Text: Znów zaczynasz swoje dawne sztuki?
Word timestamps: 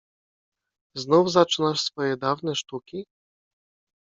Znów 0.95 1.31
zaczynasz 1.31 1.81
swoje 1.81 2.17
dawne 2.17 2.55
sztuki? 2.55 3.05